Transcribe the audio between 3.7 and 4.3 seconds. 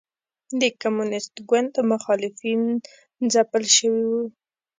شوي وو.